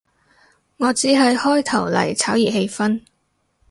[0.77, 3.01] 我只係開頭嚟炒熱氣氛